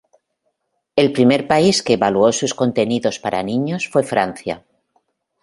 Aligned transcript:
El 0.95 1.11
primer 1.17 1.45
país 1.51 1.83
que 1.83 1.93
evaluó 1.93 2.31
sus 2.31 2.55
contenidos 2.55 3.19
para 3.19 3.43
niños 3.43 3.87
fue 3.87 4.01
Francia. 4.01 4.65